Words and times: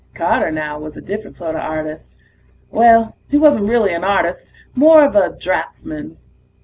Carter, 0.15 0.49
now, 0.49 0.79
was 0.79 0.97
a 0.97 0.99
different 1.01 1.35
sorta 1.35 1.59
artist. 1.59 2.15
Well, 2.71 3.15
he 3.29 3.37
wasn't 3.37 3.69
really 3.69 3.93
an 3.93 4.03
artist 4.03 4.51
more 4.73 5.05
of 5.05 5.15
a 5.15 5.29
draftsman. 5.37 6.17